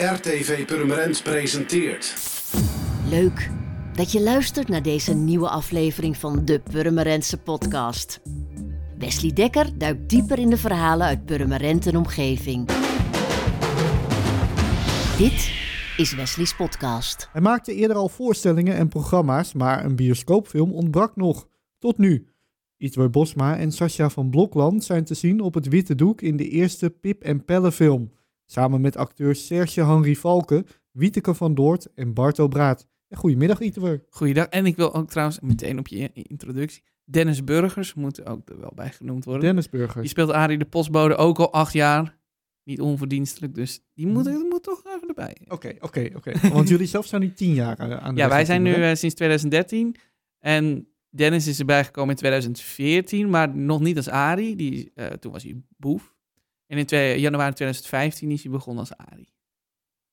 [0.00, 2.14] RTV Purmerend presenteert.
[3.08, 3.50] Leuk
[3.94, 8.20] dat je luistert naar deze nieuwe aflevering van de Purmerendse podcast.
[8.98, 12.66] Wesley Dekker duikt dieper in de verhalen uit Purmerend en omgeving.
[15.18, 15.52] Dit
[15.96, 17.28] is Wesley's podcast.
[17.32, 21.48] Hij maakte eerder al voorstellingen en programma's, maar een bioscoopfilm ontbrak nog.
[21.78, 22.28] Tot nu.
[22.76, 26.48] Itwer Bosma en Sascha van Blokland zijn te zien op het witte doek in de
[26.48, 28.10] eerste Pip en Pelle film.
[28.50, 32.86] Samen met acteurs Serge Henry Valken, Wieteke van Doort en Barto Braat.
[33.08, 34.04] En goedemiddag Itwer.
[34.08, 34.46] Goeiedag.
[34.46, 36.82] En ik wil ook trouwens meteen op je introductie.
[37.04, 39.42] Dennis Burgers moet ook er wel bij genoemd worden.
[39.42, 40.00] Dennis Burgers.
[40.00, 42.18] Die speelt Arie de Postbode ook al acht jaar.
[42.64, 45.36] Niet onverdienstelijk, dus die moet, die moet toch even erbij.
[45.48, 46.32] Oké, oké, oké.
[46.52, 48.90] Want jullie zelf zijn nu tien jaar eh, aan de Ja, wij zijn nu hè?
[48.90, 49.96] eh, sinds 2013.
[50.38, 54.56] En Dennis is erbij gekomen in 2014, maar nog niet als Arie.
[54.56, 56.14] Die, eh, toen was hij boef.
[56.70, 59.32] En in twee- januari 2015 is hij begonnen als Arie.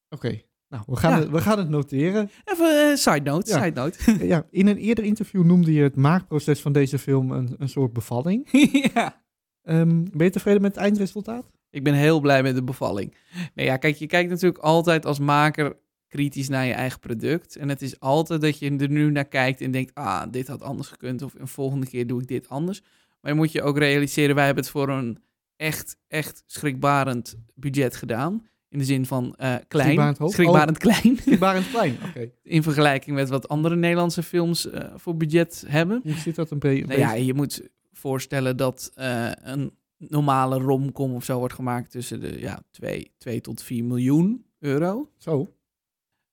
[0.09, 0.41] Oké.
[0.69, 1.19] Nou, we gaan, Ja.
[1.19, 2.29] het, we gaan het noteren.
[2.45, 3.63] Even eh, side note, Ja.
[3.63, 4.25] side note.
[4.33, 7.93] ja, in een eerder interview noemde je het maakproces van deze film een, een soort
[7.93, 8.47] bevalling.
[8.93, 9.23] ja.
[9.61, 11.51] Ehm, ben je tevreden met het eindresultaat?
[11.69, 13.15] Ik ben heel blij met de bevalling.
[13.55, 17.55] Nee, ja, kijk, je kijkt natuurlijk altijd als maker kritisch naar je eigen product.
[17.55, 20.61] En het is altijd dat je er nu naar kijkt en denkt, ah, dit had
[20.61, 21.21] anders gekund.
[21.21, 22.81] Of een volgende keer doe ik dit anders.
[23.21, 25.17] Maar je moet je ook realiseren, wij hebben het voor een
[25.57, 28.47] echt, echt schrikbarend budget gedaan.
[28.69, 29.85] In de zin van eh, klein.
[29.85, 30.31] Schrikbarend?
[30.33, 31.17] Schrikbarend klein.
[31.21, 32.31] Schrikbarend klein, oké.
[32.43, 35.99] In vergelijking met wat andere Nederlandse films eh, voor budget hebben.
[36.03, 37.25] Hoe zit dat een Nou ja, beetje?
[37.25, 42.61] je moet voorstellen dat eh, een normale romcom of zo wordt gemaakt tussen de ja,
[42.71, 45.11] 2, 2 tot 4 miljoen euro.
[45.17, 45.53] Zo,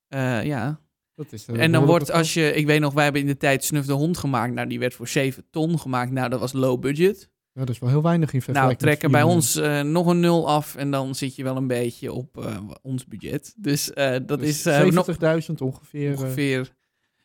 [0.09, 0.81] ja.
[1.15, 1.47] dat is...
[1.47, 3.93] En dan wordt, als je, ik weet nog, wij hebben in de tijd Snuf de
[3.93, 4.55] Hond gemaakt.
[4.55, 6.11] Nou, die werd voor 7 ton gemaakt.
[6.11, 7.31] Nou, dat was low budget.
[7.55, 10.49] Ja, dat is wel heel weinig in Nou, trekken bij ons eh, nog een nul
[10.49, 13.55] af en dan zit je wel een beetje op eh, ons budget.
[13.57, 15.07] Dus eh, dat is Dus nog
[15.51, 16.11] 70.000 ongeveer.
[16.13, 16.75] ongeveer.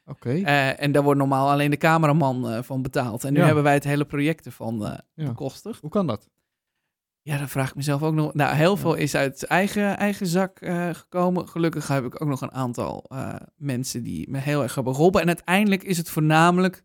[0.05, 0.31] Oké,
[0.75, 3.23] en daar wordt normaal alleen de cameraman van betaald.
[3.23, 3.45] En nu Ja.
[3.45, 4.79] hebben wij het hele project ervan
[5.15, 5.25] Ja.
[5.25, 5.81] bekostigd.
[5.81, 6.29] hoe kan dat?
[7.21, 8.33] Ja, dan vraag ik mezelf ook nog.
[8.33, 10.57] Nou, heel veel is uit eigen, eigen zak
[10.91, 11.47] gekomen.
[11.47, 13.09] Gelukkig heb ik ook nog een aantal
[13.55, 15.21] mensen die me heel erg hebben geholpen.
[15.21, 16.83] En uiteindelijk is het voornamelijk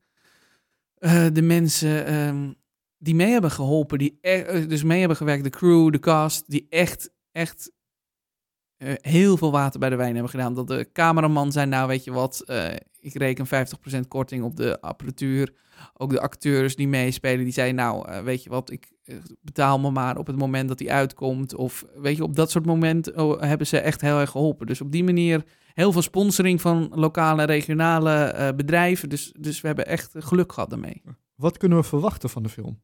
[1.32, 2.52] de mensen ehm,
[3.04, 6.50] die mee hebben geholpen, die e- eh, dus mee hebben gewerkt, de crew, de cast,
[6.50, 7.72] die echt, echt
[8.76, 10.54] eh, heel veel water bij de wijn hebben gedaan.
[10.54, 14.80] Dat de cameraman zei, nou weet je wat, eh, ik reken 50% korting op de
[14.80, 15.54] apparatuur.
[15.94, 18.92] Ook de acteurs die meespelen, die zeiden, nou weet je wat, ik
[19.40, 21.54] betaal me maar op het moment dat hij uitkomt.
[21.54, 24.66] Of weet je, op dat soort momenten oh, hebben ze echt heel erg geholpen.
[24.66, 25.44] Dus op die manier
[25.74, 29.08] heel veel sponsoring van lokale en regionale bedrijven.
[29.08, 31.02] Dus, dus we hebben echt geluk gehad daarmee.
[31.34, 32.80] Wat kunnen we verwachten van de film?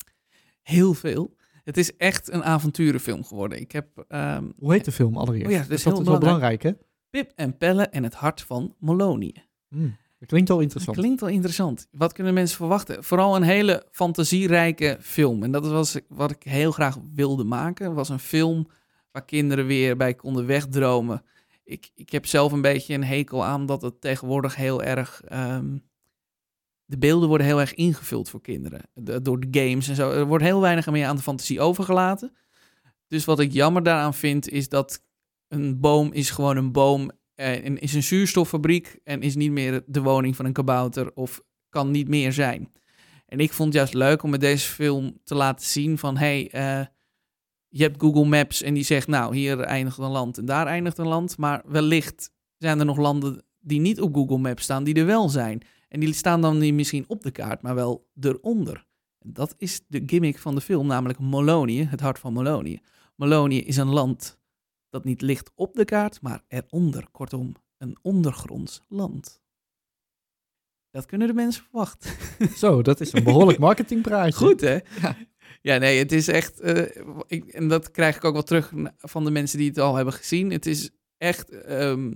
[0.62, 1.36] Heel veel.
[1.64, 3.60] Het is echt een avonturenfilm geworden.
[3.60, 5.46] Ik heb ehm, Hoe heet de film allereerst?
[5.46, 6.72] Oh ja, dat is dat heel wel belangrijk, hè?
[7.10, 9.34] Pip en Pelle en het hart van Molonië.
[9.68, 10.96] Hmm, dat klinkt al Dat interessant.
[10.96, 11.86] klinkt wel interessant.
[11.90, 13.04] Wat kunnen mensen verwachten?
[13.04, 15.42] Vooral een hele fantasierijke film.
[15.42, 17.86] En dat was wat ik heel graag wilde maken.
[17.86, 18.68] Het was een film
[19.10, 21.22] waar kinderen weer bij konden wegdromen.
[21.64, 25.22] Ik, ik heb zelf een beetje een hekel aan dat het tegenwoordig heel erg...
[25.24, 25.76] ehm,
[26.90, 28.80] de beelden worden heel erg ingevuld voor kinderen.
[28.94, 30.10] De- door de games en zo.
[30.10, 32.32] Er wordt heel weinig meer aan de fantasie overgelaten.
[33.06, 35.04] Dus wat ik jammer daaraan vind, is dat
[35.48, 39.82] een boom is gewoon een boom eh, en is een zuurstoffabriek en is niet meer
[39.86, 42.72] de woning van een kabouter of kan niet meer zijn.
[43.26, 46.50] En ik vond het juist leuk om met deze film te laten zien van hey,
[46.50, 46.86] eh,
[47.68, 50.98] je hebt Google Maps en die zegt nou hier eindigt een land en daar eindigt
[50.98, 54.94] een land, maar wellicht zijn er nog landen die niet op Google Maps staan, die
[54.94, 55.62] er wel zijn.
[55.90, 58.86] En die staan dan niet misschien op de kaart, maar wel eronder.
[59.18, 62.80] Dat is de gimmick van de film, namelijk Molonië, het hart van Molonië.
[63.16, 64.38] Molonië is een land
[64.88, 67.08] dat niet ligt op de kaart, maar eronder.
[67.10, 69.42] Kortom, een ondergronds land.
[70.90, 72.10] Dat kunnen de mensen verwachten.
[72.56, 74.46] Zo, dat is een behoorlijk marketingpraatje.
[74.46, 74.78] Goed, hè?
[75.00, 75.16] Ja.
[75.62, 76.60] Ja, nee, het is echt...
[76.60, 79.94] eh, ik, en dat krijg ik ook wel terug van de mensen die het al
[79.94, 80.50] hebben gezien.
[80.50, 81.50] Het is echt...
[81.50, 82.12] ehm,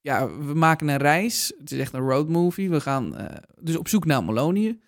[0.00, 1.52] ja, we maken een reis.
[1.58, 2.70] Het is echt een roadmovie.
[2.70, 4.80] We gaan eh, dus op zoek naar Molonië.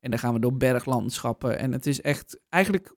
[0.00, 1.58] En dan gaan we door berglandschappen.
[1.58, 2.40] En het is echt...
[2.48, 2.94] Eigenlijk...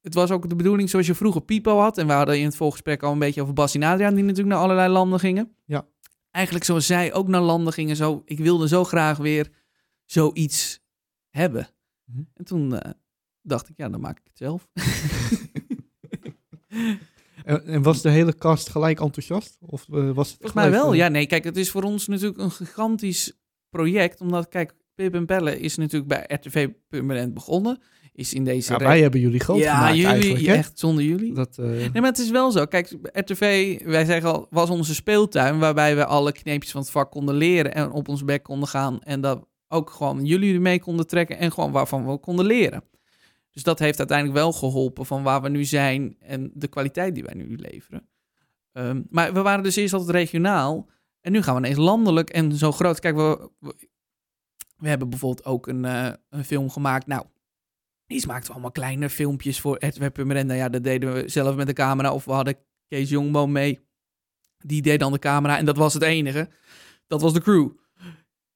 [0.00, 1.98] Het was ook de bedoeling zoals je vroeger Pipo had.
[1.98, 4.14] En we hadden in het voorgesprek al een beetje over Bas en Adriaan...
[4.14, 5.56] die natuurlijk naar allerlei landen gingen.
[5.64, 5.86] Ja.
[6.30, 7.96] Eigenlijk zoals zij ook naar landen gingen.
[7.96, 9.50] Zo, ik wilde zo graag weer
[10.04, 10.80] zoiets
[11.30, 11.68] hebben.
[12.04, 12.22] Mhm.
[12.34, 12.90] En toen eh,
[13.42, 14.68] dacht ik, ja, dan maak ik het zelf.
[17.48, 19.58] En, en was de hele cast gelijk enthousiast?
[19.60, 20.92] Of eh, was het Volgens mij wel.
[20.92, 23.32] eh, Ja, nee, kijk, het is voor ons natuurlijk een gigantisch
[23.70, 24.20] project.
[24.20, 27.80] Omdat, kijk, Pip en Pelle is natuurlijk bij RTV Permanent begonnen.
[28.12, 28.72] is in deze...
[28.72, 30.46] Ja, wij hebben jullie groot ja, gemaakt jullie, eigenlijk.
[30.46, 31.34] Echt zonder jullie.
[31.34, 32.64] Dat, eh, Nee, maar het is wel zo.
[32.66, 37.10] Kijk, RTV, wij zeggen al, was onze speeltuin waarbij we alle kneepjes van het vak
[37.10, 39.02] konden leren en op ons bek konden gaan.
[39.02, 42.82] En dat ook gewoon jullie mee konden trekken en gewoon waarvan we konden leren.
[43.58, 47.24] Dus dat heeft uiteindelijk wel geholpen van waar we nu zijn en de kwaliteit die
[47.24, 48.08] wij nu leveren.
[48.72, 50.88] Ehm, maar we waren dus eerst altijd regionaal
[51.20, 53.00] en nu gaan we ineens landelijk en zo groot.
[53.00, 53.50] Kijk, we,
[54.76, 57.06] we, hebben bijvoorbeeld ook een, eh, een film gemaakt.
[57.06, 57.24] Nou,
[58.06, 60.46] die maakten allemaal kleine filmpjes voor RTV Purmerend.
[60.46, 62.12] Nou ja, dat deden we zelf met de camera.
[62.12, 62.58] Of we hadden
[62.88, 63.80] Kees Jongboom mee.
[64.58, 66.48] Die deed dan de camera en dat was het enige.
[67.06, 67.70] Dat was de crew.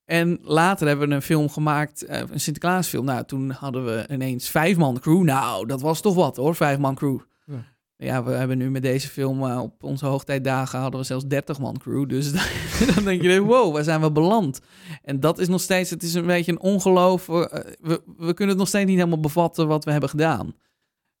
[0.05, 3.05] En later hebben we een film gemaakt, eh, een Sinterklaasfilm.
[3.05, 5.23] Nou, toen hadden we ineens vijf man crew.
[5.23, 7.19] Nou, dat was toch wat hoor, vijf man crew.
[7.45, 7.71] Ja.
[7.95, 11.59] Ja, we hebben nu met deze film eh, op onze hoogtijdagen hadden we zelfs 30
[11.59, 12.09] man crew.
[12.09, 12.31] Dus
[12.95, 14.59] dan denk je, wow, waar zijn we beland?
[15.03, 17.29] En dat is nog steeds, het is een beetje een ongeloof.
[17.29, 17.45] eh,
[17.81, 20.55] we, we kunnen het nog steeds niet helemaal bevatten wat we hebben gedaan.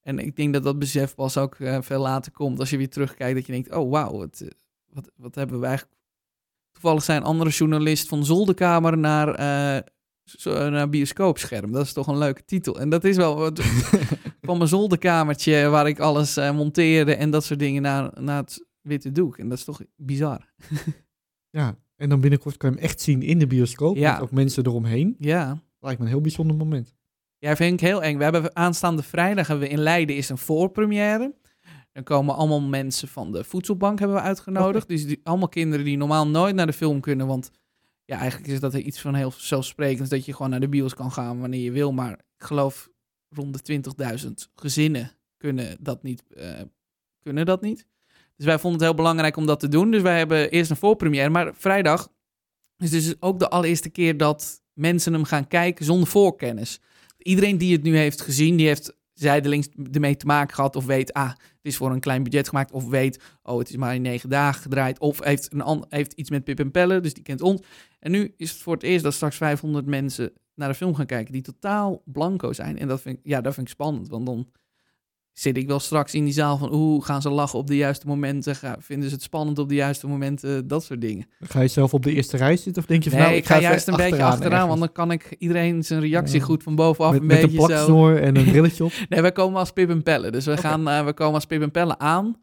[0.01, 2.59] En ik denk dat dat besef pas ook veel later komt.
[2.59, 4.43] Als je weer terugkijkt, dat je denkt, oh wauw, wat,
[4.89, 5.97] wat, wat hebben we eigenlijk...
[6.73, 9.83] Toevallig zijn andere journalist van zolderkamer naar, eh,
[10.23, 11.71] zo- naar bioscoopscherm.
[11.71, 12.79] Dat is toch een leuke titel.
[12.79, 13.59] En dat is wel wat,
[14.41, 18.65] van mijn zolderkamertje waar ik alles eh, monteerde en dat soort dingen naar, naar het
[18.81, 19.37] witte doek.
[19.37, 20.53] En dat is toch bizar.
[21.59, 23.95] ja, en dan binnenkort kan je hem echt zien in de bioscoop.
[23.95, 24.11] Ja.
[24.13, 25.15] Met ook mensen eromheen.
[25.19, 25.61] Ja.
[25.79, 26.95] Lijkt me een heel bijzonder moment.
[27.37, 28.17] Ja, vind ik heel eng.
[28.17, 31.33] We hebben aanstaande vrijdag hebben we in Leiden is een voorpremière.
[31.93, 34.87] Dan komen allemaal mensen van de voedselbank hebben we uitgenodigd.
[34.87, 37.27] Dus die, allemaal kinderen die normaal nooit naar de film kunnen.
[37.27, 37.51] Want
[38.05, 40.09] ja, eigenlijk is dat iets van heel zelfsprekends.
[40.09, 41.91] Dat je gewoon naar de bios kan gaan wanneer je wil.
[41.91, 42.89] Maar ik geloof
[43.29, 43.81] rond de
[44.25, 46.23] 20.000 gezinnen kunnen dat niet.
[46.35, 46.61] eh,
[47.21, 47.85] kunnen dat niet.
[48.35, 49.91] Dus wij vonden het heel belangrijk om dat te doen.
[49.91, 51.29] Dus wij hebben eerst een voorpremière.
[51.29, 52.11] Maar vrijdag
[52.77, 56.79] is dus ook de allereerste keer dat mensen hem gaan kijken zonder voorkennis.
[57.17, 61.13] Iedereen die het nu heeft gezien, die heeft zijdelings ermee te maken gehad of weet,
[61.13, 64.01] ah, het is voor een klein budget gemaakt, of weet, oh, het is maar in
[64.01, 67.41] negen dagen gedraaid, of heeft, een heeft iets met Pip en Pelle, dus die kent
[67.41, 67.61] ons.
[67.99, 71.05] En nu is het voor het eerst dat straks 500 mensen naar de film gaan
[71.05, 72.77] kijken die totaal blanco zijn.
[72.77, 74.47] En dat vind ik, ja, dat vind ik spannend, want dan
[75.33, 78.07] zit ik wel straks in die zaal van, oeh, gaan ze lachen op de juiste
[78.07, 81.25] momenten, vinden ze het spannend op de juiste momenten, dat soort dingen.
[81.39, 83.45] Ga je zelf op de eerste rij zitten of denk je van Nee, nou, ik
[83.45, 84.67] ga juist een beetje achteraan, ergens?
[84.67, 86.45] want dan kan ik iedereen zijn reactie Ja.
[86.45, 88.91] goed van bovenaf met, een met beetje een plaksnoor en een brilletje op.
[89.09, 90.31] Nee, wij komen als Pip en Pelle.
[90.31, 92.41] Dus we, gaan, eh, we komen als Pip en Pelle aan.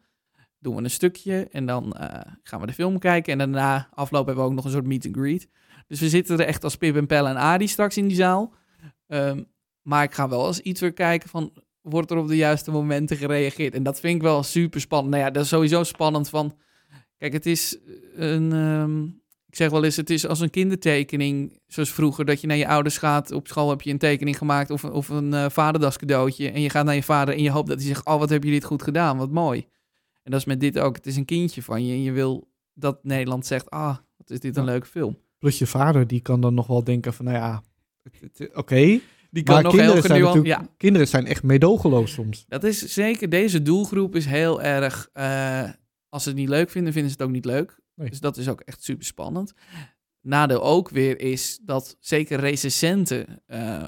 [0.59, 3.31] Doen we een stukje en dan eh, gaan we de film kijken.
[3.31, 5.47] En daarna, afloop, hebben we ook nog een soort meet and greet.
[5.87, 8.53] Dus we zitten er echt als Pip en Pelle en Adi straks in die zaal.
[9.07, 9.41] Ehm,
[9.81, 11.51] maar ik ga wel eens iets weer kijken van...
[11.81, 13.73] Wordt er op de juiste momenten gereageerd?
[13.73, 15.11] En dat vind ik wel super spannend.
[15.13, 16.57] Nou ja, dat is sowieso spannend van...
[17.17, 17.77] Kijk, het is
[18.15, 18.51] een...
[18.53, 19.03] ehm,
[19.47, 21.59] ik zeg wel eens, het is als een kindertekening.
[21.67, 23.31] Zoals vroeger, dat je naar je ouders gaat.
[23.31, 26.49] Op school heb je een tekening gemaakt of, of een eh vaderdas cadeautje.
[26.51, 28.05] En je gaat naar je vader en je hoopt dat hij zegt...
[28.05, 29.59] Oh, wat heb je dit goed gedaan, wat mooi.
[30.23, 30.95] En dat is met dit ook.
[30.95, 31.93] Het is een kindje van je.
[31.93, 33.69] En je wil dat Nederland zegt...
[33.69, 34.69] Ah, wat is dit een Ja.
[34.69, 35.17] leuke film.
[35.37, 37.63] Plus je vader, die kan dan nog wel denken van nou ja,
[38.53, 38.99] oké.
[39.31, 40.19] Die kan Maar nog heel genuanceerd...
[40.19, 42.45] natuurlijk, Ja, kinderen zijn echt meedogenloos soms.
[42.47, 43.29] dat is zeker...
[43.29, 45.09] Deze doelgroep is heel erg...
[45.13, 45.69] eh,
[46.09, 47.79] als ze het niet leuk vinden, vinden ze het ook niet leuk.
[47.95, 48.09] Nee.
[48.09, 49.53] Dus dat is ook echt super spannend.
[50.21, 53.83] Nadeel ook weer is dat zeker recensenten eh,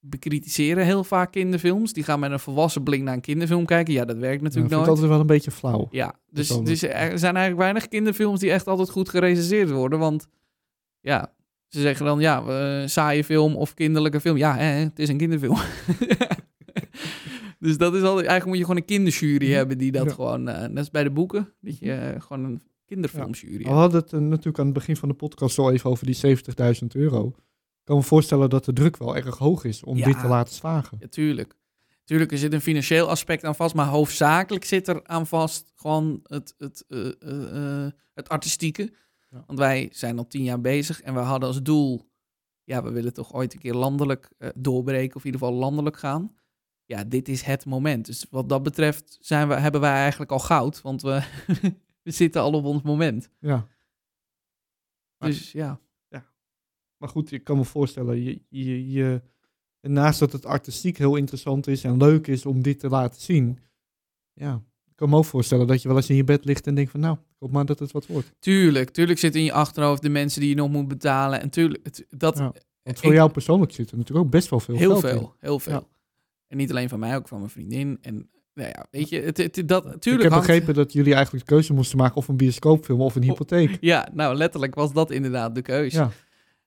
[0.00, 1.92] bekritiseren heel vaak kinderfilms.
[1.92, 3.92] Die gaan met een volwassen blik naar een kinderfilm kijken.
[3.94, 4.88] Ja, dat werkt Dat natuurlijk vind ik nooit.
[4.88, 5.88] altijd wel een beetje flauw.
[5.90, 9.98] Ja, dus, dus er zijn eigenlijk weinig kinderfilms die echt altijd goed gerecenseerd worden.
[9.98, 10.26] Want
[11.00, 11.32] ja,
[11.68, 14.36] ze zeggen dan ja, saaie film of kinderlijke film.
[14.36, 15.56] Ja, hè, het is een kinderfilm.
[17.58, 20.12] dus dat is altijd, eigenlijk moet je gewoon een kinderjury hebben die dat Ja.
[20.12, 23.74] gewoon, eh, net als bij de boeken, dat je eh, gewoon een kinderfilmjury We hebt.
[23.76, 26.94] hadden het eh, natuurlijk aan het begin van de podcast zo even over die 70.000
[26.94, 27.26] euro.
[27.28, 30.04] Ik kan me voorstellen dat de druk wel erg hoog is om Ja.
[30.04, 30.96] dit te laten slagen.
[31.00, 31.54] Ja, tuurlijk.
[32.04, 36.20] Tuurlijk, er zit een financieel aspect aan vast, maar hoofdzakelijk zit er aan vast gewoon
[36.22, 36.84] het, het,
[38.14, 38.92] het artistieke.
[39.36, 39.44] Ja.
[39.46, 42.08] Want wij zijn al tien jaar bezig en we hadden als doel,
[42.64, 45.96] ja, we willen toch ooit een keer landelijk eh, doorbreken of in ieder geval landelijk
[45.96, 46.36] gaan.
[46.84, 48.06] Ja, dit is het moment.
[48.06, 51.22] Dus wat dat betreft zijn we, hebben wij eigenlijk al goud, want we,
[52.02, 53.28] we zitten al op ons moment.
[53.40, 53.68] Ja.
[55.18, 55.80] Maar- Dus ja,
[56.98, 59.22] Maar goed, ik kan me voorstellen, je, je, je,
[59.80, 63.20] en naast dat het artistiek heel interessant is en leuk is om dit te laten
[63.20, 63.58] zien,
[64.32, 64.62] ja,
[64.96, 67.00] kan me ook voorstellen dat je wel eens in je bed ligt en denkt van
[67.00, 68.32] nou, ik hoop maar dat het wat wordt.
[68.38, 71.40] tuurlijk, tuurlijk zit in je achterhoofd de mensen die je nog moet betalen.
[71.40, 72.52] En tuurlijk, dat, Ja.
[72.82, 75.20] Want voor Ik- jou persoonlijk zit er natuurlijk ook best wel veel heel geld veel,
[75.20, 75.30] in.
[75.38, 75.72] heel veel.
[75.72, 75.82] Ja.
[76.48, 77.98] En niet alleen van mij, ook van mijn vriendin.
[78.00, 81.14] En nou ja, weet je, het, het, dat, Ik tuurlijk heb hangt- begrepen dat jullie
[81.14, 83.76] eigenlijk de keuze moesten maken of een bioscoopfilm of een Oh, hypotheek.
[83.92, 85.96] Ja, nou letterlijk was dat inderdaad de keuze.
[85.98, 86.10] Ja.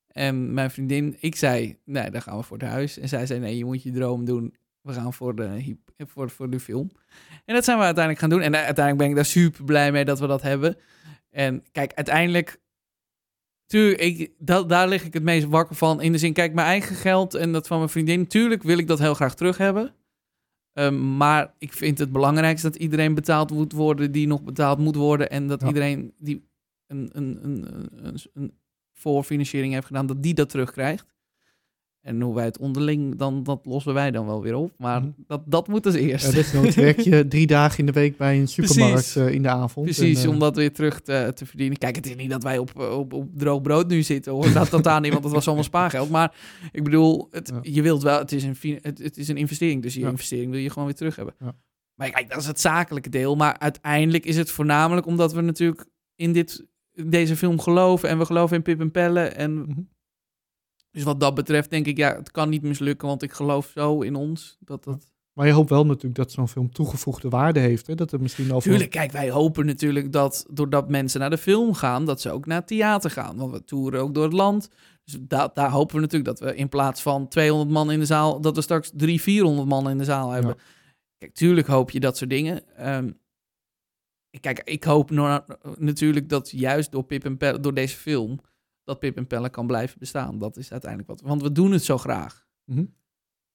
[0.07, 2.99] En mijn vriendin, ik zei, nee, dan gaan we voor het huis.
[2.99, 4.55] En zij zei, nee, je moet je droom doen.
[4.81, 6.91] We gaan voor de, voor, voor de film.
[7.45, 8.41] En dat zijn we uiteindelijk gaan doen.
[8.41, 10.77] En uiteindelijk ben ik daar super blij mee dat we dat hebben.
[11.29, 12.59] En kijk, uiteindelijk...
[13.65, 16.01] Tuurlijk, ik, dat, daar lig ik het meest wakker van.
[16.01, 18.27] In de zin, kijk, mijn eigen geld en dat van mijn vriendin.
[18.27, 19.95] Tuurlijk wil ik dat heel graag terug hebben.
[20.73, 24.95] Ehm, maar ik vind het belangrijkste dat iedereen betaald moet worden die nog betaald moet
[24.95, 25.29] worden.
[25.29, 25.67] En dat Ja.
[25.67, 26.49] iedereen die
[26.87, 27.65] een, een, een,
[28.05, 28.53] een, een
[28.93, 31.05] voorfinanciering heeft gedaan, dat die dat terugkrijgt.
[32.01, 34.71] En hoe wij het onderling, dan, dat lossen wij dan wel weer op.
[34.77, 35.09] Maar Mhm.
[35.27, 36.25] dat, dat moet als eerst.
[36.25, 39.49] Ja, desnoods werk je drie dagen in de week bij een supermarkt eh, in de
[39.49, 39.85] avond.
[39.85, 41.77] Precies, En, eh, om dat weer terug te, te verdienen.
[41.77, 44.53] Kijk, het is niet dat wij op, op, op droog brood nu zitten, hoor.
[44.53, 46.09] Dat totaal niet, want dat was allemaal spaargeld.
[46.09, 46.35] Maar
[46.71, 47.59] ik bedoel, het, Ja.
[47.73, 49.81] je wilt wel, het is, een, het, het is een investering.
[49.81, 50.09] Dus je Ja.
[50.09, 51.33] investering wil je gewoon weer terug hebben.
[51.95, 53.35] Maar kijk, dat is het zakelijke deel.
[53.35, 56.65] Maar uiteindelijk is het voornamelijk omdat we natuurlijk in dit,
[57.05, 58.09] deze film geloven.
[58.09, 59.21] En we geloven in Pip en Pelle.
[59.21, 59.79] En Mhm.
[60.91, 63.07] Dus wat dat betreft denk ik, ja, het kan niet mislukken.
[63.07, 64.57] Want ik geloof zo in ons.
[64.59, 65.11] Dat dat...
[65.33, 67.87] Maar je hoopt wel natuurlijk dat zo'n film toegevoegde waarde heeft.
[67.87, 67.95] Hè?
[67.95, 71.73] Dat er misschien al Tuurlijk, kijk, wij hopen natuurlijk dat doordat mensen naar de film
[71.73, 73.37] gaan, dat ze ook naar het theater gaan.
[73.37, 74.69] Want we toeren ook door het land.
[75.03, 78.05] Dus da- daar hopen we natuurlijk dat we in plaats van 200 man in de
[78.05, 80.55] zaal, dat we straks 300, 400 man in de zaal hebben.
[81.17, 82.75] Kijk, tuurlijk hoop je dat soort dingen.
[82.75, 83.11] Ehm,
[84.39, 85.09] kijk, ik hoop
[85.77, 88.39] natuurlijk dat juist door Pip en door deze film,
[88.89, 90.39] dat Pip en Pelle kan blijven bestaan.
[90.39, 91.21] Dat is uiteindelijk wat.
[91.21, 92.47] Want we doen het zo graag.
[92.65, 92.85] Mhm.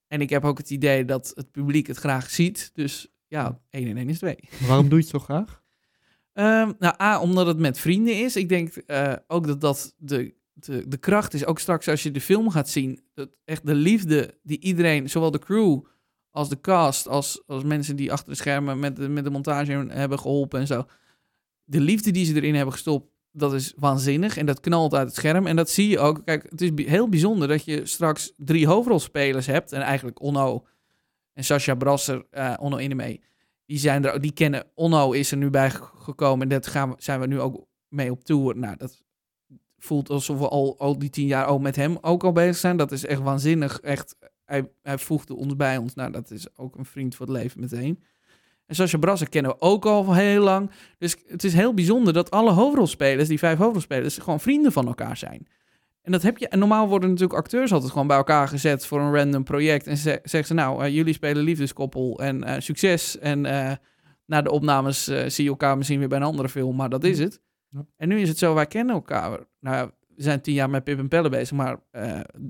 [0.06, 2.70] En ik heb ook het idee dat het publiek het graag ziet.
[2.74, 4.36] Dus ja, 1 en 1 is 2.
[4.60, 5.62] Maar Waarom doe je het zo graag?
[6.32, 8.36] Ehm, nou, A, omdat het met vrienden is.
[8.36, 11.44] Ik denk eh, ook dat dat de, de, de kracht is.
[11.44, 13.00] Ook straks als je de film gaat zien.
[13.14, 15.84] Dat echt de liefde die iedereen, zowel de crew
[16.30, 19.72] als de cast, als, als mensen die achter de schermen met de, met de montage
[19.88, 20.86] hebben geholpen en zo.
[21.64, 24.36] De liefde die ze erin hebben gestopt, dat is waanzinnig.
[24.36, 25.46] En dat knalt uit het scherm.
[25.46, 26.24] En dat zie je ook.
[26.24, 29.72] Kijk, het is heel bijzonder dat je straks drie hoofdrolspelers hebt.
[29.72, 30.66] En eigenlijk Onno
[31.32, 33.20] en Sascha Brasser, eh Onno Innemee.
[33.66, 36.42] Die, zijn er, die kennen, Onno is er nu bij ge- gekomen.
[36.42, 38.56] En dat gaan we, zijn we nu ook mee op tour.
[38.58, 39.02] Nou, dat
[39.78, 42.76] voelt alsof we al, al die tien jaar ook met hem ook al bezig zijn.
[42.76, 43.80] Dat is echt waanzinnig.
[43.80, 45.94] Echt, hij, hij voegde ons bij ons.
[45.94, 48.02] Nou, dat is ook een vriend voor het leven meteen.
[48.66, 50.70] En Sascha Brasser kennen we ook al heel lang.
[50.98, 55.16] Dus het is heel bijzonder dat alle hoofdrolspelers, die vijf hoofdrolspelers, gewoon vrienden van elkaar
[55.16, 55.46] zijn.
[56.04, 56.48] En dat heb je.
[56.48, 59.86] En normaal worden natuurlijk acteurs altijd gewoon bij elkaar gezet voor een random project.
[59.86, 63.18] En ze, zeggen ze, nou, eh, jullie spelen liefdeskoppel en eh, succes.
[63.18, 63.72] En eh,
[64.26, 67.18] na de opnames zie je elkaar misschien weer bij een andere film, maar dat is
[67.18, 67.40] het.
[67.68, 67.86] Ja.
[67.96, 69.30] En nu is het zo, wij kennen elkaar.
[69.60, 71.78] Nou, ja, we zijn tien jaar met Pip en Pelle bezig, maar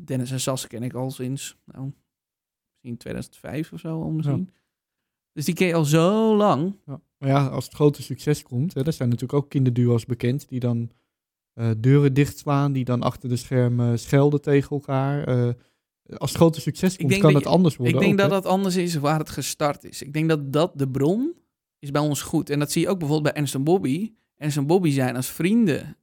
[0.04, 1.92] Dennis en Sasse ken ik al sinds, nou,
[2.70, 4.50] misschien 2005 of zo misschien.
[5.34, 6.76] Dus die ken je al zo lang.
[6.86, 7.00] Ja.
[7.18, 10.60] Maar ja, als het grote succes komt, hè, er zijn natuurlijk ook kinderduo's bekend die
[10.60, 10.90] dan
[11.54, 15.24] eh, deuren dichtslaan, die dan achter de schermen schelden tegen elkaar.
[15.24, 15.48] Eh,
[16.16, 17.94] als het grote succes komt, kan het anders worden.
[17.94, 18.34] Ik denk ook, dat hè?
[18.34, 20.02] dat anders is waar het gestart is.
[20.02, 21.34] Ik denk dat dat de bron
[21.78, 22.50] is bij ons goed.
[22.50, 24.12] En dat zie je ook bijvoorbeeld bij Ernst en Bobby.
[24.36, 25.96] Ernst en Bobby zijn als vrienden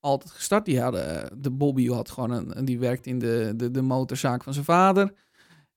[0.00, 0.64] altijd gestart.
[0.64, 4.42] Die hadden, eh, de Bobby had gewoon een, die werkte in de, de, de motorzaak
[4.42, 5.12] van zijn vader.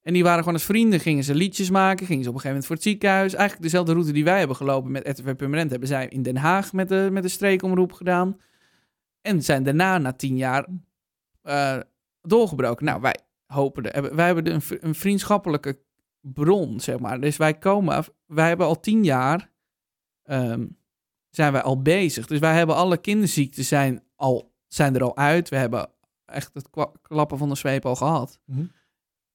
[0.09, 2.49] En die waren gewoon als vrienden, gingen ze liedjes maken, gingen ze op een gegeven
[2.49, 3.33] moment voor het ziekenhuis.
[3.33, 6.73] Eigenlijk dezelfde route die wij hebben gelopen met RTV Permanent, hebben zij in Den Haag
[6.73, 8.37] met de, met de streekomroep gedaan.
[9.21, 10.67] En zijn daarna, na tien jaar,
[11.41, 11.79] eh,
[12.21, 12.85] doorgebroken.
[12.85, 15.79] Nou, wij hopen, de, wij hebben een, vriendschappelijke
[16.21, 17.21] bron, zeg maar.
[17.21, 19.51] Dus wij komen, wij hebben al tien jaar,
[20.23, 20.65] ehm,
[21.29, 22.27] zijn wij al bezig.
[22.27, 25.49] Dus wij hebben alle kinderziekten zijn, al, zijn er al uit.
[25.49, 25.89] We hebben
[26.25, 26.69] echt het
[27.01, 28.39] klappen van de zweep al gehad.
[28.45, 28.65] Mhm.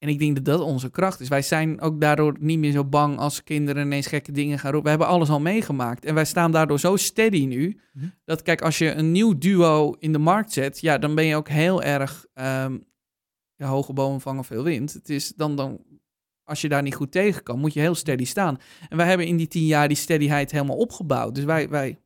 [0.05, 1.27] En ik denk dat dat onze kracht is.
[1.27, 4.83] Wij zijn ook daardoor niet meer zo bang als kinderen ineens gekke dingen gaan roepen.
[4.83, 6.05] We hebben alles al meegemaakt.
[6.05, 7.79] En wij staan daardoor zo steady nu.
[7.93, 8.05] Mhm.
[8.25, 11.35] Dat kijk, als je een nieuw duo in de markt zet, ja, dan ben je
[11.35, 12.77] ook heel erg ehm,
[13.55, 14.93] ja, hoge bomen vangen veel wind.
[14.93, 15.83] Het is dan, dan,
[16.43, 18.57] als je daar niet goed tegen kan, moet je heel steady staan.
[18.89, 21.35] En wij hebben in die tien jaar die steadyheid helemaal opgebouwd.
[21.35, 21.99] Dus wij, wij,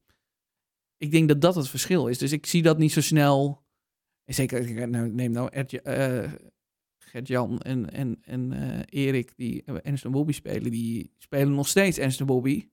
[0.97, 2.17] ik denk dat dat het verschil is.
[2.17, 3.63] Dus ik zie dat niet zo snel.
[4.25, 6.31] En zeker, nou, neem nou Ertje, eh,
[7.09, 11.97] Gert-Jan en, en, en eh, Erik, die Ernst en Bobby spelen, die spelen nog steeds
[11.97, 12.67] Ernst en Bobby.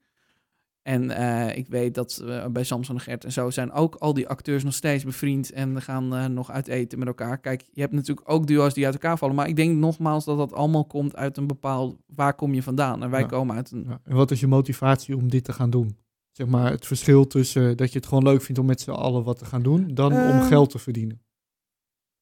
[0.83, 4.15] En eh, ik weet dat eh, bij Samson en Gert en zo zijn ook al
[4.15, 7.39] die acteurs nog steeds bevriend en gaan nog uit eten met elkaar.
[7.39, 10.39] Kijk, je hebt natuurlijk ook duo's die uit elkaar vallen, maar ik denk nogmaals dat
[10.39, 13.03] dat allemaal komt uit een bepaald, waar kom je vandaan?
[13.03, 13.27] En wij Ja.
[13.27, 13.85] komen uit een...
[13.89, 15.97] Ja, En wat is je motivatie om dit te gaan doen?
[16.31, 19.25] Zeg maar het verschil tussen dat je het gewoon leuk vindt om met z'n allen
[19.25, 21.21] wat te gaan doen, dan om Ehm, geld te verdienen.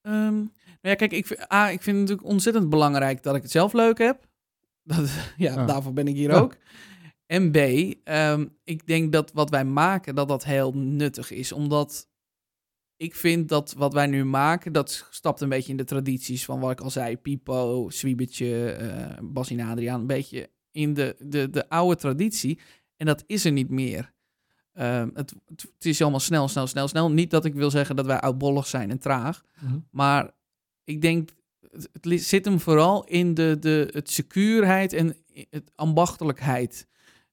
[0.02, 0.50] Nou
[0.88, 4.26] ja, kijk, ik, ik vind het natuurlijk ontzettend belangrijk dat ik het zelf leuk heb.
[4.84, 5.66] Dat, ja, Ja.
[5.66, 6.38] daarvoor ben ik hier Ja.
[6.38, 6.56] ook.
[7.26, 11.52] En B, ehm, ik denk dat wat wij maken, dat dat heel nuttig is.
[11.52, 12.08] Omdat
[12.96, 16.60] ik vind dat wat wij nu maken, dat stapt een beetje in de tradities van
[16.60, 17.16] wat ik al zei.
[17.16, 20.00] Pipo, Swiebetje, eh Bas en Adriaan.
[20.00, 22.58] Een beetje in de, de, de oude traditie.
[22.96, 24.12] En dat is er niet meer.
[24.72, 27.10] Ehm, het, het, het is allemaal snel, snel, snel, snel.
[27.10, 29.44] Niet dat ik wil zeggen dat wij oudbollig zijn en traag.
[29.60, 29.78] Mhm.
[29.90, 30.30] Maar
[30.84, 31.30] ik denk,
[31.70, 31.88] het,
[32.22, 35.16] zit hem vooral in de, de het secuurheid en
[35.50, 36.86] het ambachtelijkheid.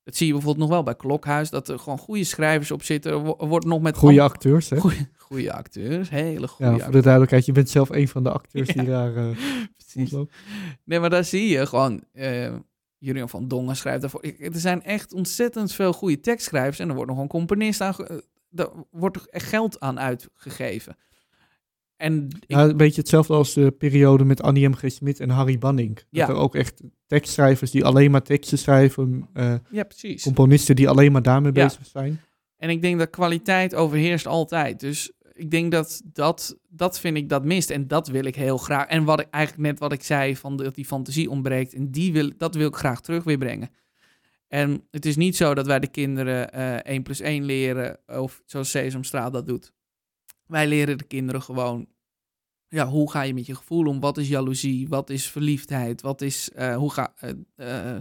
[0.03, 3.11] Dat zie je bijvoorbeeld nog wel bij Klokhuis, dat er gewoon goede schrijvers op zitten.
[3.11, 4.77] Er wo- wordt nog met Goede acteurs, hè?
[4.77, 8.31] goeie, goede acteurs, hele goede Ja, voor de duidelijkheid, je bent zelf een van de
[8.31, 8.73] acteurs Ja.
[8.81, 9.37] die daar eh
[9.77, 10.15] Precies.
[10.83, 12.03] Nee, maar daar zie je gewoon.
[12.97, 14.21] Julian van Dongen schrijft daarvoor.
[14.21, 16.79] Er zijn echt ontzettend veel goede tekstschrijvers.
[16.79, 17.93] En er wordt nog een componist aan.
[17.97, 18.17] eh,
[18.49, 20.95] Daar wordt er echt geld aan uitgegeven.
[22.01, 24.73] En ik, Ja, een beetje hetzelfde als de periode met Annie M.
[24.73, 24.83] G.
[24.91, 25.95] Smit en Harry Banning.
[25.95, 26.27] Dat Ja.
[26.27, 30.23] er ook echt tekstschrijvers die alleen maar teksten schrijven, eh, ja, precies.
[30.23, 31.63] componisten die alleen maar daarmee Ja.
[31.65, 32.19] bezig zijn.
[32.57, 34.79] En ik denk dat kwaliteit overheerst altijd.
[34.79, 37.69] Dus ik denk dat dat, dat vind ik dat mist.
[37.69, 38.87] En dat wil ik heel graag.
[38.87, 41.73] En wat ik eigenlijk net wat ik zei, van dat die fantasie ontbreekt.
[41.73, 43.69] En die wil, dat wil ik graag terug weer brengen.
[44.47, 47.97] En het is niet zo dat wij de kinderen eh 1 plus 1 leren.
[48.07, 49.73] Of zoals Sesamstraat dat doet.
[50.51, 51.87] Wij leren de kinderen gewoon...
[52.67, 53.99] Ja, hoe ga je met je gevoel om?
[53.99, 54.87] Wat is jaloezie?
[54.87, 56.01] Wat is verliefdheid?
[56.01, 56.51] Wat is...
[56.51, 57.13] eh, hoe ga...
[57.15, 57.97] eh, eh,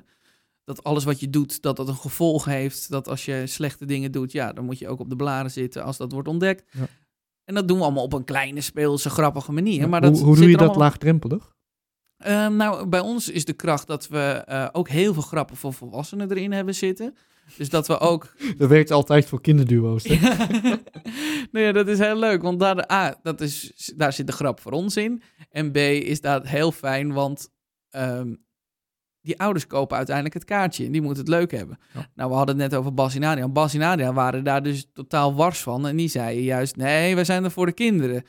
[0.64, 2.90] dat alles wat je doet, dat dat een gevolg heeft.
[2.90, 5.84] Dat als je slechte dingen doet, ja, dan moet je ook op de blaren zitten
[5.84, 6.72] als dat wordt ontdekt.
[6.72, 6.86] Ja.
[7.44, 9.80] En dat doen we allemaal op een kleine, speelse, grappige manier.
[9.80, 11.54] Ja, maar hoe dat hoe doe zit je dat allemaal- laagdrempelig?
[12.16, 16.30] Ehm, nou, bij ons is de kracht dat we ook heel veel grappen voor volwassenen
[16.30, 17.14] erin hebben zitten.
[17.56, 20.04] Dus dat we ook Dat werkt altijd voor kinderduo's.
[20.04, 20.18] Hè?
[21.52, 24.60] nou ja, dat is heel leuk, want daar, A, dat is, daar zit de grap
[24.60, 25.22] voor ons in.
[25.50, 27.48] En B is dat heel fijn, want
[27.90, 28.34] ehm,
[29.22, 31.78] die ouders kopen uiteindelijk het kaartje en die moeten het leuk hebben.
[31.94, 32.08] Ja.
[32.14, 33.52] Nou, we hadden het net over Bas en Adriaan.
[33.52, 37.24] Bas en Adriaan waren daar dus totaal wars van en die zeiden juist, nee, wij
[37.24, 38.24] zijn er voor de kinderen.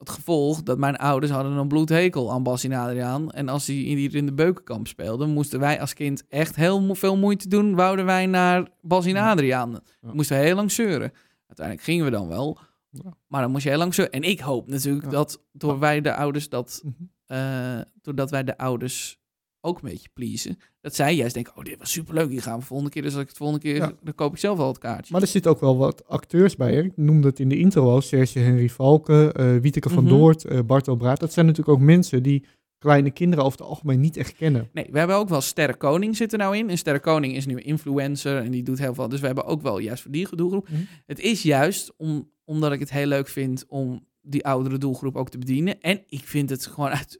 [0.00, 3.30] Het gevolg dat mijn ouders hadden een bloedhekel aan Bas en Adriaan.
[3.30, 7.16] En als die hier in de beukenkamp speelden, moesten wij als kind echt heel veel
[7.16, 7.74] moeite doen.
[7.74, 9.16] Wouden wij naar Bas en.
[9.16, 9.80] Adriaan.
[10.00, 10.12] Ja.
[10.12, 11.12] Moesten we heel lang zeuren.
[11.46, 12.58] Uiteindelijk gingen we dan wel.
[12.90, 13.14] Ja.
[13.26, 14.14] Maar dan moest je heel lang zeuren.
[14.14, 15.10] En ik hoop natuurlijk Ja.
[15.10, 16.82] dat door wij de ouders dat...
[16.84, 16.94] Mhm.
[17.26, 19.19] eh, doordat wij de ouders
[19.60, 20.58] ook een beetje pleasen.
[20.80, 22.30] Dat zij juist denken, oh, dit was superleuk.
[22.30, 23.02] Hier gaan we volgende keer.
[23.02, 23.76] Dus als ik het volgende keer...
[23.76, 23.92] Ja.
[24.02, 25.12] Dan koop ik zelf wel het kaartje.
[25.12, 26.74] Maar er zitten ook wel wat acteurs bij.
[26.74, 26.82] Hè?
[26.82, 28.00] Ik noemde het in de intro al.
[28.00, 30.12] Serge Henry Valken, eh Wieteke van Mhm.
[30.12, 31.20] Doort, eh Bartel Braat.
[31.20, 32.44] Dat zijn natuurlijk ook mensen die
[32.78, 34.68] kleine kinderen over het algemeen niet echt kennen.
[34.72, 36.70] Nee, we hebben ook wel Sterre Koning zit er nou in.
[36.70, 39.08] En Sterre Koning is nu een influencer en die doet heel veel.
[39.08, 40.68] Dus we hebben ook wel juist voor die doelgroep.
[40.68, 40.80] Mhm.
[41.06, 45.28] Het is juist om, omdat ik het heel leuk vind om die oudere doelgroep ook
[45.30, 45.80] te bedienen.
[45.80, 47.19] En ik vind het gewoon uit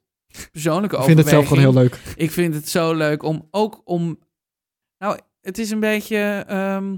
[0.52, 2.00] persoonlijke Ik vind het zelf gewoon heel leuk.
[2.16, 4.18] Ik vind het zo leuk om ook om.
[4.98, 6.44] Nou, het is een beetje.
[6.48, 6.96] ehm,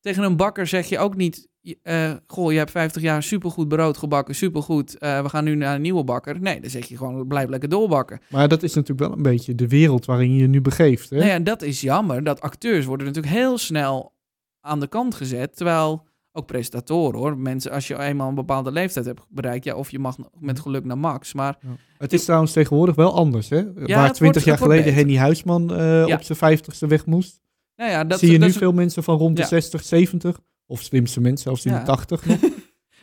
[0.00, 1.48] tegen een bakker zeg je ook niet.
[1.82, 4.98] eh goh, je hebt 50 jaar supergoed brood gebakken, supergoed.
[4.98, 6.40] eh we gaan nu naar een nieuwe bakker.
[6.40, 8.20] Nee, dan zeg je gewoon, blijf lekker doorbakken.
[8.28, 11.10] Maar dat is natuurlijk wel een beetje de wereld waarin je je nu begeeft.
[11.10, 11.16] Hè?
[11.16, 12.24] Nou ja, dat is jammer.
[12.24, 14.14] Dat acteurs worden natuurlijk heel snel
[14.60, 15.56] aan de kant gezet.
[15.56, 17.38] Terwijl ook presentatoren hoor.
[17.38, 20.84] Mensen, als je eenmaal een bepaalde leeftijd hebt bereikt, ja, of je mag met geluk
[20.84, 21.32] naar Max.
[21.34, 21.58] Maar
[21.98, 23.48] Het is trouwens tegenwoordig wel anders.
[23.48, 23.56] Hè?
[23.72, 24.98] Waar het 20 wordt- jaar geleden beter.
[24.98, 26.14] Henny Huisman eh, Ja.
[26.16, 27.40] op zijn 50ste weg moest.
[27.76, 29.48] nou ja, dat zie je dat nu is- veel mensen van rond de Ja.
[29.48, 30.38] 60, 70.
[30.66, 31.78] Of slimste mensen, zelfs in Ja.
[31.78, 32.40] de 80 nog.
[32.40, 32.52] Nee,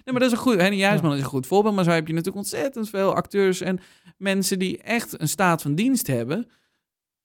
[0.05, 0.55] maar dat is een goed.
[0.61, 1.75] Henny Juisman is een goed voorbeeld.
[1.75, 3.79] Maar zo heb je natuurlijk ontzettend veel acteurs en
[4.17, 6.47] mensen die echt een staat van dienst hebben.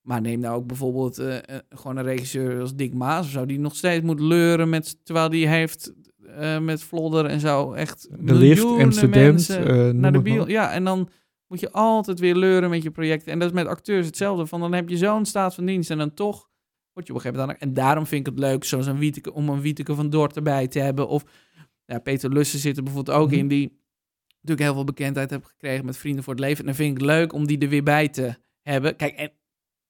[0.07, 3.47] Maar neem nou ook bijvoorbeeld eh, eh, gewoon een regisseur als Dick Maas of zo,
[3.47, 5.93] die nog steeds moet leuren met terwijl die heeft
[6.27, 10.49] eh, met Vlodder en zo echt De Lift, Amsterdam, mensen noem naar de biel.
[10.49, 11.09] Ja, en dan
[11.47, 13.33] moet je altijd weer leuren met je projecten.
[13.33, 14.47] En dat is met acteurs hetzelfde.
[14.47, 16.49] Van dan heb je zo'n staat van dienst en dan toch
[16.93, 18.99] word je op een gegeven moment aan- En daarom vind ik het leuk, zoals een
[18.99, 21.09] Wieteke, om een Wieteke van Dort erbij te hebben.
[21.09, 21.25] Of
[21.85, 23.39] ja, Peter Lussen zit er bijvoorbeeld ook Mhm.
[23.39, 23.81] in, die
[24.31, 26.59] natuurlijk heel veel bekendheid heeft gekregen met Vrienden voor het Leven.
[26.61, 28.97] En dan vind ik het leuk om die er weer bij te hebben.
[28.97, 29.31] Kijk, en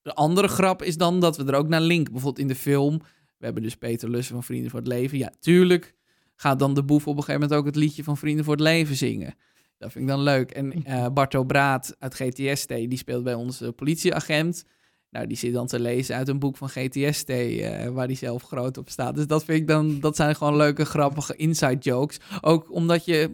[0.06, 2.12] de andere grap is dan dat we er ook naar linken.
[2.12, 2.98] Bijvoorbeeld in de film.
[3.38, 5.18] We hebben dus Peter Lussen van Vrienden voor het Leven.
[5.18, 5.94] Ja, tuurlijk
[6.34, 8.62] gaat dan de boef op een gegeven moment ook het liedje van Vrienden voor het
[8.62, 9.34] Leven zingen.
[9.78, 10.50] Dat vind ik dan leuk.
[10.50, 14.64] En eh Barto Braat uit GTST, die speelt bij ons eh, politieagent.
[15.10, 18.42] Nou, die zit dan te lezen uit een boek van GTST, eh, waar die zelf
[18.42, 19.14] groot op staat.
[19.14, 22.20] Dus dat vind ik dan, dat zijn gewoon leuke, grappige inside jokes.
[22.40, 23.30] Ook omdat je,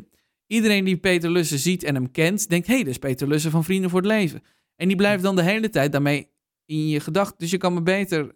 [0.46, 3.50] iedereen die Peter Lussen ziet en hem kent, denkt, hé, hey, dat is Peter Lussen
[3.50, 4.42] van Vrienden voor het Leven.
[4.76, 6.31] En die blijft dan de hele tijd daarmee
[6.66, 7.38] in je gedachten.
[7.38, 8.34] Dus je kan me beter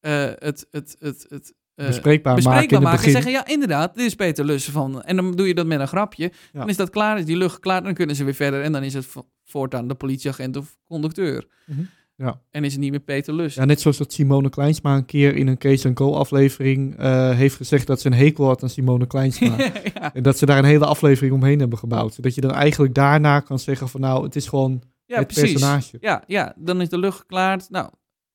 [0.00, 4.14] eh, het, het, het, het eh, bespreekbaar, maken bespreekbaar en zeggen, ja, inderdaad, dit is
[4.14, 5.02] Peter Lussen van...
[5.02, 6.32] En dan doe je dat met een grapje.
[6.52, 6.60] Ja.
[6.60, 8.62] Dan is dat klaar, is die lucht klaar, dan kunnen ze weer verder.
[8.62, 11.46] En dan is het vo- voortaan de politieagent of conducteur.
[11.66, 11.80] Mhm.
[12.14, 12.40] Ja.
[12.50, 13.56] En is het niet meer Peter Lust.
[13.56, 17.56] Ja, net zoals dat Simone Kleinsma een keer in een Kees Co aflevering eh, heeft
[17.56, 19.56] gezegd dat ze een hekel had aan Simone Kleinsma.
[19.94, 20.14] ja.
[20.14, 22.14] en dat ze daar een hele aflevering omheen hebben gebouwd.
[22.14, 25.52] Zodat je dan eigenlijk daarna kan zeggen van nou, het is gewoon Ja, het precies.
[25.52, 25.96] personage.
[26.00, 27.70] Ja, ja, dan is de lucht geklaard.
[27.70, 27.90] Nou,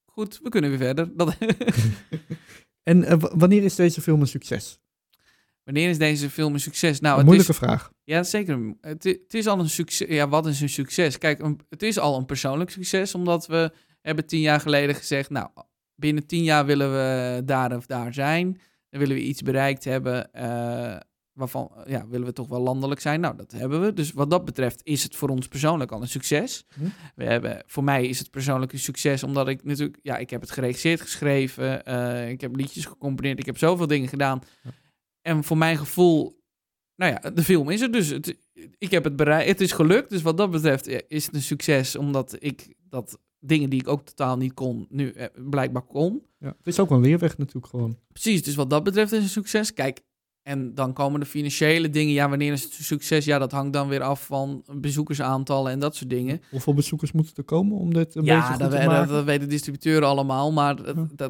[0.06, 1.18] goed, we kunnen weer verder.
[1.18, 1.36] Dat,
[2.84, 4.82] En eh, wanneer is deze film een succes?
[5.64, 7.00] wanneer is deze film een succes?
[7.00, 7.92] Nou, een het moeilijke is, vraag.
[8.04, 8.76] ja, zeker.
[8.82, 10.08] Het, het is al een succes.
[10.08, 11.18] Ja, wat is een succes?
[11.18, 15.30] Kijk, een- het is al een persoonlijk succes, omdat we hebben tien jaar geleden gezegd,
[15.30, 15.50] nou,
[15.96, 18.52] binnen tien jaar willen we daar of daar zijn.
[18.90, 20.98] Dan willen we iets bereikt hebben eh,
[21.34, 23.20] waarvan, ja, willen we toch wel landelijk zijn.
[23.20, 23.94] Nou, dat hebben we.
[23.94, 26.66] Dus wat dat betreft is het voor ons persoonlijk al een succes.
[26.74, 26.84] Hm.
[27.16, 30.42] We hebben, voor mij is het persoonlijk een succes, omdat ik natuurlijk, ja, ik heb
[30.42, 34.42] het geregisseerd, geschreven, eh, ik heb liedjes gecomponeerd, ik heb zoveel dingen gedaan.
[34.64, 34.72] Ja.
[35.22, 36.42] En voor mijn gevoel,
[36.96, 38.10] nou ja, de film is er dus.
[38.10, 38.38] Het,
[38.78, 40.10] ik heb het bereikt, het is gelukt.
[40.10, 43.88] Dus wat dat betreft eh, is het een succes, omdat ik dat dingen die ik
[43.88, 46.22] ook totaal niet kon, nu eh, blijkbaar kon.
[46.40, 46.56] Ja.
[46.58, 47.98] Het is ook een leerweg natuurlijk gewoon.
[48.12, 49.74] Precies, dus wat dat betreft is het een succes.
[49.74, 50.02] Kijk,
[50.44, 52.14] en dan komen de financiële dingen.
[52.14, 53.26] Ja, wanneer is het succes?
[53.26, 56.42] Ja, dat hangt dan weer af van bezoekersaantallen en dat soort dingen.
[56.50, 59.08] Hoeveel bezoekers moeten er komen om dit een ja, beetje goed dat, te we- maken?
[59.08, 60.76] dat, dat weten distributeuren allemaal, maar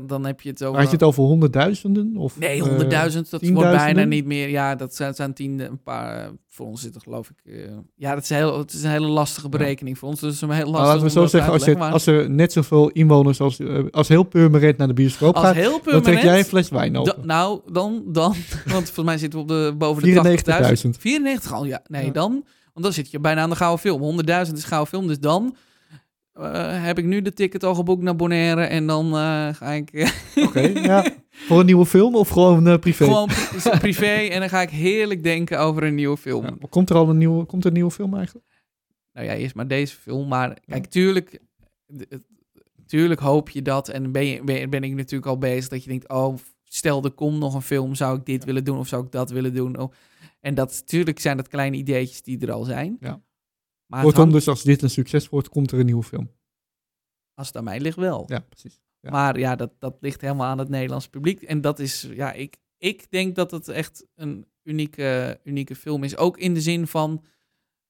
[0.07, 0.79] dan heb je het over...
[0.79, 2.17] Had je het over honderdduizenden?
[2.17, 4.49] Of, Nee, eh, honderdduizend, dat wordt bijna niet meer.
[4.49, 6.31] Ja, dat zijn, zijn tiende, een paar.
[6.53, 7.53] Voor ons zit er geloof ik...
[7.53, 10.19] eh, ja, dat is, heel, het is een hele lastige berekening voor ons.
[10.19, 12.89] Dus een heel Nou, lastig laten we zo zeggen, als, je, als er net zoveel
[12.89, 16.39] inwoners als, eh, als heel Purmerend naar de bioscoop als gaat, heel dan trek jij
[16.39, 17.15] een fles wijn open.
[17.25, 18.35] nou, dan, dan,
[18.73, 20.85] want volgens mij zitten we op de, boven de 94.000.
[20.85, 20.89] 80.000.
[20.99, 21.81] 94 al, ja.
[21.87, 22.11] Nee, Ja.
[22.11, 22.31] dan,
[22.73, 24.19] want dan zit je bijna aan de gouden film.
[24.47, 25.55] 100.000 is gouden film, dus dan
[26.33, 29.13] eh, heb ik nu de ticket al geboekt naar Bonaire en dan
[29.55, 31.05] ga ik Oké, ja.
[31.47, 33.03] Voor een nieuwe film of gewoon eh, privé?
[33.05, 36.43] gewoon pri- privé en dan ga ik heerlijk denken over een nieuwe film.
[36.45, 38.47] Ja, komt er al een nieuwe, komt er een nieuwe film eigenlijk?
[39.13, 41.39] Nou ja, eerst maar deze film, maar kijk, tuurlijk,
[42.85, 46.09] tuurlijk hoop je dat en ben, je, ben, ik natuurlijk al bezig dat je denkt,
[46.09, 49.11] oh, stel er komt nog een film, zou ik dit willen doen of zou ik
[49.11, 49.77] dat willen doen?
[49.79, 49.93] Oh,
[50.39, 52.97] en dat, natuurlijk zijn dat kleine ideetjes die er al zijn.
[52.99, 53.21] Ja.
[53.85, 56.31] Maar Kortom, hangt- dus als dit een succes wordt, komt er een nieuwe film.
[57.33, 58.23] als het aan mij ligt wel.
[58.27, 58.81] Ja, precies.
[59.03, 59.11] Ja.
[59.11, 61.41] Maar ja, dat, dat ligt helemaal aan het Nederlands publiek.
[61.41, 66.17] En dat is, ja, ik, ik denk dat het echt een unieke, unieke film is.
[66.17, 67.23] Ook in de zin van,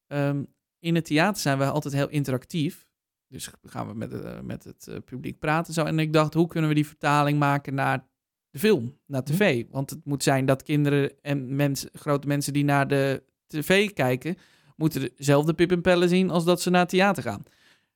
[0.07, 0.43] ehm,
[0.79, 2.87] in het theater zijn we altijd heel interactief.
[3.27, 5.73] Dus gaan we met, eh, met het eh, publiek praten.
[5.73, 5.83] Zo.
[5.83, 8.07] En ik dacht, hoe kunnen we die vertaling maken naar
[8.49, 9.65] de film, naar tv?
[9.69, 14.37] Want het moet zijn dat kinderen en mensen, grote mensen die naar de tv kijken,
[14.75, 17.43] moeten dezelfde Pip en Pellen zien als dat ze naar het theater gaan.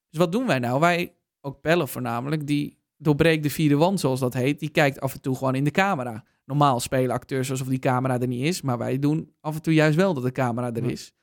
[0.10, 0.80] Dus wat doen wij nou?
[0.80, 4.60] Wij, ook Pellen voornamelijk, die doorbreekt de vierde wand, zoals dat heet.
[4.60, 6.24] Die kijkt af en toe gewoon in de camera.
[6.46, 9.74] Normaal spelen acteurs alsof die camera er niet is, maar wij doen af en toe
[9.74, 11.14] juist wel dat de camera er is.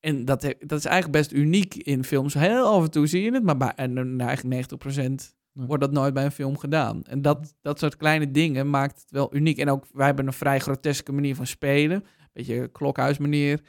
[0.00, 2.34] En dat, dat is eigenlijk best uniek in films.
[2.34, 5.66] Heel af en toe zie je het, maar bij, en eigenlijk 90% Ja.
[5.66, 7.02] wordt dat nooit bij een film gedaan.
[7.04, 9.58] En dat, dat soort kleine dingen maakt het wel uniek.
[9.58, 12.04] En ook wij hebben een vrij groteske manier van spelen.
[12.32, 13.60] Beetje klokhuismanier.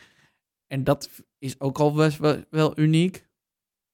[0.67, 3.26] En dat is ook al best wel, wel uniek.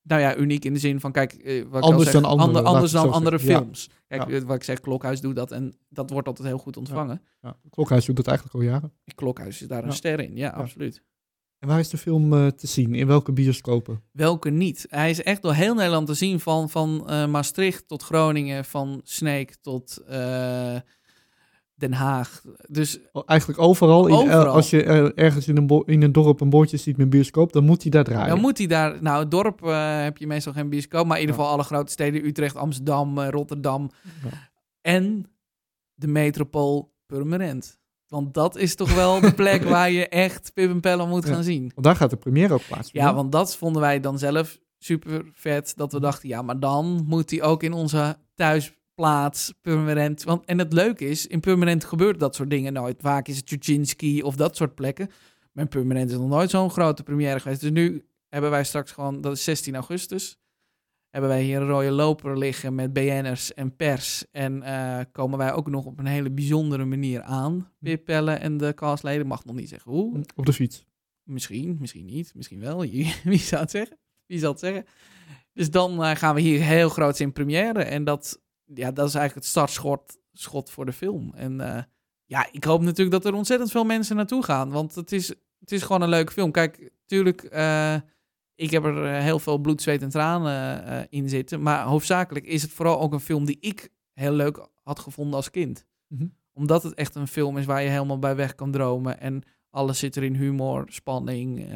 [0.03, 2.23] Nou ja, uniek in de zin van, kijk, eh, wat ik al Anders zeg, dan
[2.31, 3.37] andere, ander- laat anders ik dan andere.
[3.37, 3.43] Ja.
[3.43, 3.89] films.
[4.07, 4.35] Kijk, Ja.
[4.35, 7.21] eh, wat ik zeg, Klokhuis doet dat en dat wordt altijd heel goed ontvangen.
[7.41, 8.91] Ja, Klokhuis doet dat eigenlijk al jaren.
[9.15, 11.03] Klokhuis is daar een ster in, ja, absoluut.
[11.59, 12.95] En waar is de film eh, te zien?
[12.95, 14.01] In welke bioscopen?
[14.11, 14.85] Welke niet?
[14.89, 19.55] Hij is echt door heel Nederland te zien, van, van Maastricht tot Groningen, van Sneek
[19.61, 20.01] tot
[21.84, 22.41] Den Haag.
[22.69, 24.08] Dus Eigenlijk overal.
[24.08, 24.54] In, eh, Overal.
[24.54, 27.63] als je eh, ergens in een, in een dorp een bordje ziet met bioscoop, dan
[27.65, 28.28] moet hij daar draaien.
[28.30, 29.02] dan moet hij daar...
[29.02, 31.41] Nou, het dorp eh, heb je meestal geen bioscoop, maar in ieder Ja.
[31.41, 33.89] geval alle grote steden, Utrecht, Amsterdam, Rotterdam.
[34.24, 34.30] Ja.
[34.82, 35.26] En
[35.93, 37.80] de metropool Purmerend.
[38.08, 41.34] Want dat is toch wel de plek waar je echt Pip en Pellen moet Ja.
[41.34, 41.62] gaan zien.
[41.74, 43.10] Want daar gaat de première ook plaatsvinden.
[43.10, 45.74] Ja, want dat vonden wij dan zelf super vet.
[45.76, 48.17] Dat we dachten, ja, maar dan moet hij ook in onze
[48.95, 50.23] thuisplaats Purmerend.
[50.23, 53.01] Want, en het leuke is, in Purmerend gebeurt dat soort dingen nooit.
[53.01, 55.08] Vaak is het Tuchinski of dat soort plekken.
[55.51, 57.62] Maar in Purmerend is nog nooit zo'n grote première geweest.
[57.62, 60.38] Dus nu hebben wij straks gewoon, dat is 16 augustus,
[61.10, 64.25] hebben wij hier een rode loper liggen met BN'ers en pers.
[64.32, 67.71] En eh, komen wij ook nog op een hele bijzondere manier aan.
[67.79, 70.21] Pip Pellen en de castleden, mag nog niet zeggen hoe.
[70.36, 70.86] Op de fiets.
[71.23, 72.79] Misschien, misschien niet, misschien wel.
[73.23, 73.97] Wie zou het zeggen?
[74.25, 74.86] Wie zal het zeggen?
[75.53, 77.84] Dus dan eh, gaan we hier heel groot in première.
[77.84, 78.41] En dat,
[78.73, 81.33] ja, dat is eigenlijk het startschot schot voor de film.
[81.36, 81.83] En eh,
[82.25, 84.69] ja, ik hoop natuurlijk dat er ontzettend veel mensen naartoe gaan.
[84.69, 85.27] Want het is,
[85.59, 86.51] het is gewoon een leuke film.
[86.51, 87.95] Kijk, tuurlijk, eh,
[88.55, 91.62] ik heb er eh, heel veel bloed, zweet en tranen in zitten.
[91.62, 95.49] Maar hoofdzakelijk is het vooral ook een film die ik heel leuk had gevonden als
[95.49, 95.86] kind.
[96.07, 96.27] Mhm.
[96.53, 99.19] Omdat het echt een film is waar je helemaal bij weg kan dromen.
[99.19, 101.71] En alles zit er in humor, spanning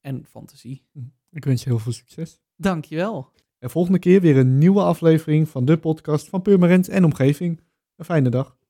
[0.00, 0.86] en fantasie.
[1.30, 2.40] Ik wens je heel veel succes.
[2.56, 3.32] Dankjewel.
[3.64, 7.60] En volgende keer weer een nieuwe aflevering van de podcast van Purmerend en Omgeving.
[7.96, 8.56] Een fijne dag.